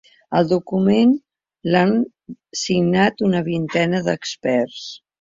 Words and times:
El 0.37 0.45
document 0.53 1.13
l’han 1.75 1.93
signat 2.65 3.25
una 3.31 3.47
vintena 3.53 4.05
d’experts. 4.11 4.87